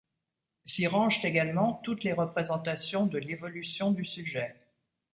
[0.65, 4.57] S'y rangent également toutes les représentations de l'évolution du sujet.